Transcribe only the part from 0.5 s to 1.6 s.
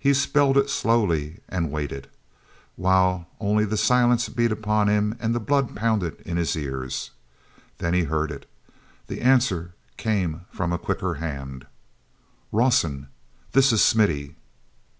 it slowly